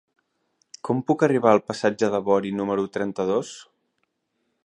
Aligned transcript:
Com 0.87 1.03
puc 1.09 1.25
arribar 1.27 1.51
al 1.57 1.61
passatge 1.67 2.09
de 2.15 2.23
Bori 2.31 2.55
número 2.61 2.87
trenta-dos? 2.97 3.55